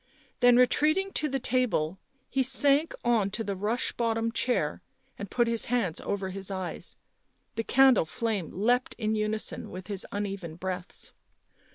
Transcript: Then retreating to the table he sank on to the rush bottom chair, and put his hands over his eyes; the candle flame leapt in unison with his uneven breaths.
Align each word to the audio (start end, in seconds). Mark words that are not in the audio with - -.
Then 0.39 0.55
retreating 0.57 1.11
to 1.11 1.29
the 1.29 1.37
table 1.37 1.99
he 2.27 2.41
sank 2.41 2.95
on 3.05 3.29
to 3.29 3.43
the 3.43 3.55
rush 3.55 3.91
bottom 3.91 4.31
chair, 4.31 4.81
and 5.19 5.29
put 5.29 5.45
his 5.45 5.65
hands 5.65 6.01
over 6.01 6.31
his 6.31 6.49
eyes; 6.49 6.97
the 7.53 7.63
candle 7.63 8.05
flame 8.05 8.49
leapt 8.49 8.95
in 8.95 9.13
unison 9.13 9.69
with 9.69 9.85
his 9.85 10.07
uneven 10.11 10.55
breaths. 10.55 11.11